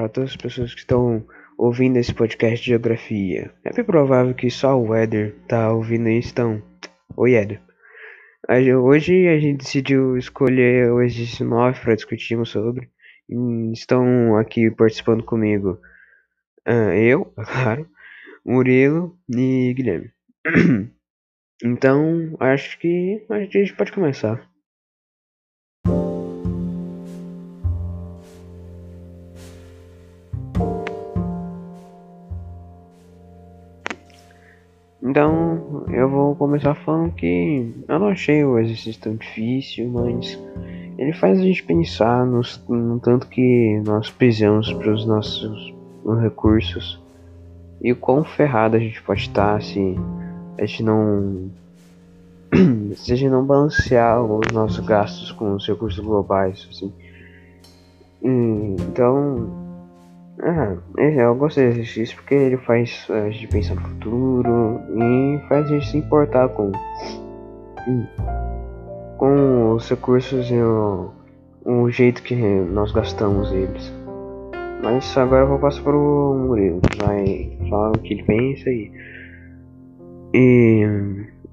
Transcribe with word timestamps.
Para 0.00 0.08
todas 0.08 0.30
as 0.30 0.36
pessoas 0.36 0.72
que 0.72 0.80
estão 0.80 1.26
ouvindo 1.58 1.98
esse 1.98 2.14
podcast 2.14 2.64
de 2.64 2.70
geografia. 2.70 3.52
É 3.62 3.70
bem 3.70 3.84
provável 3.84 4.32
que 4.32 4.50
só 4.50 4.74
o 4.80 4.94
Éder 4.94 5.36
tá 5.46 5.70
ouvindo 5.70 6.08
isso, 6.08 6.30
então. 6.30 6.62
Oi, 7.18 7.34
Éder. 7.34 7.60
Hoje 8.82 9.28
a 9.28 9.38
gente 9.38 9.58
decidiu 9.58 10.16
escolher 10.16 10.90
o 10.90 11.02
exercício 11.02 11.44
9 11.44 11.80
para 11.80 11.94
discutirmos 11.94 12.48
sobre. 12.48 12.88
Estão 13.74 14.38
aqui 14.38 14.70
participando 14.70 15.22
comigo 15.22 15.78
uh, 16.66 16.94
eu, 16.94 17.26
claro, 17.36 17.86
Murilo 18.42 19.18
e 19.28 19.74
Guilherme. 19.74 20.10
então, 21.62 22.38
acho 22.40 22.78
que 22.78 23.22
a 23.28 23.38
gente 23.40 23.74
pode 23.74 23.92
começar. 23.92 24.48
Então, 35.02 35.84
eu 35.88 36.08
vou 36.10 36.36
começar 36.36 36.74
falando 36.74 37.12
que 37.12 37.74
eu 37.88 37.98
não 37.98 38.08
achei 38.08 38.44
o 38.44 38.58
exercício 38.58 39.00
tão 39.00 39.16
difícil, 39.16 39.88
mas 39.88 40.38
ele 40.98 41.12
faz 41.14 41.38
a 41.40 41.42
gente 41.42 41.62
pensar 41.62 42.26
nos, 42.26 42.62
no 42.68 43.00
tanto 43.00 43.26
que 43.26 43.80
nós 43.86 44.10
precisamos 44.10 44.70
para 44.72 44.92
os 44.92 45.06
nossos 45.06 45.74
recursos 46.20 47.00
e 47.80 47.92
o 47.92 47.96
quão 47.96 48.22
ferrado 48.24 48.76
a 48.76 48.78
gente 48.78 49.02
pode 49.02 49.22
estar 49.22 49.62
se 49.62 49.96
a 50.58 50.66
gente 50.66 50.82
não 50.82 51.50
se 52.96 53.12
a 53.12 53.16
gente 53.16 53.30
não 53.30 53.44
balancear 53.44 54.22
os 54.22 54.52
nossos 54.52 54.84
gastos 54.84 55.32
com 55.32 55.54
os 55.54 55.66
recursos 55.66 56.04
globais, 56.04 56.68
assim. 56.70 56.92
Então, 58.22 59.48
ah, 60.42 60.76
eu 60.98 61.34
gostei 61.34 61.68
desse 61.68 61.80
exercício 61.80 62.16
porque 62.16 62.34
ele 62.34 62.56
faz 62.58 63.06
a 63.08 63.30
gente 63.30 63.46
pensar 63.46 63.74
no 63.76 63.82
futuro 63.82 64.80
faz 65.60 65.66
a 65.66 65.74
gente 65.74 65.90
se 65.90 65.98
importar 65.98 66.48
com, 66.50 66.72
com 69.18 69.72
os 69.72 69.88
recursos 69.88 70.50
e 70.50 70.56
o, 70.56 71.10
o 71.64 71.90
jeito 71.90 72.22
que 72.22 72.34
nós 72.34 72.92
gastamos 72.92 73.52
eles. 73.52 73.92
Mas 74.82 75.16
agora 75.18 75.42
eu 75.42 75.48
vou 75.48 75.58
passar 75.58 75.82
pro 75.82 76.34
Murilo, 76.46 76.80
vai 77.02 77.58
falar 77.68 77.90
o 77.90 77.98
que 77.98 78.14
ele 78.14 78.22
pensa 78.22 78.70
e. 78.70 78.90
E. 80.32 80.86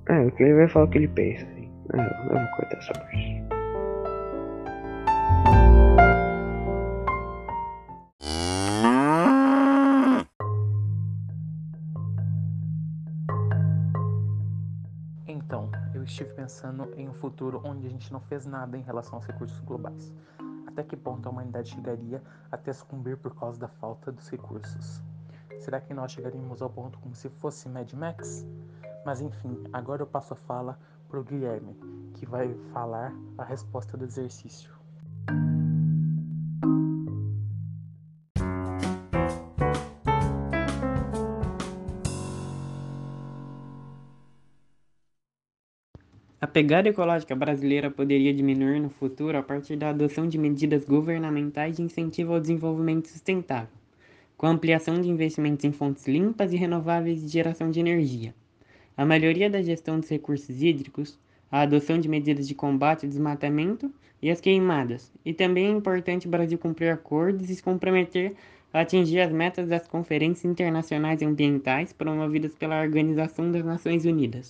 É, 0.08 0.22
o 0.22 0.32
que 0.32 0.44
ele 0.44 0.54
vai 0.54 0.70
falar 0.70 0.86
o 0.86 0.90
que 0.90 0.98
ele 0.98 1.10
pensa. 1.10 1.46
É, 1.94 1.98
eu 1.98 2.40
vou 2.40 2.48
cortar 2.56 2.78
essa 2.78 2.94
parte. 2.94 3.37
Estive 16.08 16.34
pensando 16.34 16.94
em 16.96 17.08
um 17.08 17.14
futuro 17.14 17.62
onde 17.64 17.86
a 17.86 17.90
gente 17.90 18.12
não 18.12 18.20
fez 18.20 18.46
nada 18.46 18.78
em 18.78 18.82
relação 18.82 19.16
aos 19.16 19.26
recursos 19.26 19.60
globais. 19.60 20.14
Até 20.66 20.84
que 20.84 20.96
ponto 20.96 21.28
a 21.28 21.32
humanidade 21.32 21.72
chegaria 21.72 22.22
até 22.52 22.72
sucumbir 22.72 23.18
por 23.18 23.36
causa 23.36 23.60
da 23.60 23.68
falta 23.68 24.12
dos 24.12 24.30
recursos? 24.30 25.02
Será 25.60 25.82
que 25.82 25.94
nós 25.94 26.12
chegaríamos 26.12 26.62
ao 26.62 26.70
ponto 26.70 26.98
como 27.00 27.14
se 27.16 27.30
fosse 27.30 27.68
Mad 27.68 27.92
Max? 27.94 28.46
Mas 29.06 29.22
enfim, 29.22 29.64
agora 29.74 30.02
eu 30.02 30.08
passo 30.08 30.34
a 30.34 30.38
fala 30.38 30.80
para 31.10 31.20
o 31.20 31.24
Guilherme, 31.24 31.78
que 32.14 32.26
vai 32.26 32.54
falar 32.72 33.14
a 33.38 33.44
resposta 33.44 33.98
do 33.98 34.06
exercício. 34.06 34.77
A 46.40 46.46
pegada 46.46 46.88
ecológica 46.88 47.36
brasileira 47.36 47.90
poderia 47.90 48.32
diminuir 48.32 48.80
no 48.80 48.92
futuro 48.92 49.36
a 49.36 49.42
partir 49.42 49.76
da 49.76 49.90
adoção 49.90 50.28
de 50.28 50.38
medidas 50.38 50.86
governamentais 50.86 51.78
de 51.78 51.82
incentivo 51.82 52.34
ao 52.34 52.40
desenvolvimento 52.40 53.08
sustentável, 53.08 53.74
com 54.38 54.46
a 54.46 54.52
ampliação 54.52 55.02
de 55.02 55.10
investimentos 55.10 55.66
em 55.66 55.72
fontes 55.72 56.08
limpas 56.08 56.54
e 56.54 56.56
renováveis 56.56 57.24
de 57.24 57.28
geração 57.28 57.72
de 57.72 57.80
energia, 57.80 58.36
a 58.96 59.04
melhoria 59.04 59.50
da 59.50 59.64
gestão 59.64 60.00
dos 60.00 60.10
recursos 60.10 60.62
hídricos, 60.62 61.18
a 61.52 61.62
adoção 61.62 61.98
de 61.98 62.08
medidas 62.08 62.48
de 62.48 62.54
combate 62.54 63.08
ao 63.08 63.10
desmatamento 63.10 63.92
e 64.22 64.30
as 64.30 64.40
queimadas, 64.40 65.12
e 65.26 65.34
também 65.34 65.66
é 65.66 65.72
importante 65.72 66.28
o 66.28 66.30
Brasil 66.30 66.60
cumprir 66.60 66.90
acordos 66.92 67.50
e 67.50 67.56
se 67.56 67.64
comprometer 67.64 68.36
a 68.72 68.82
atingir 68.82 69.22
as 69.22 69.32
metas 69.32 69.68
das 69.68 69.88
conferências 69.88 70.46
internacionais 70.46 71.24
ambientais 71.24 71.92
promovidas 71.94 72.54
pela 72.54 72.80
Organização 72.80 73.52
das 73.52 73.66
Nações 73.66 74.06
Unidas. 74.06 74.46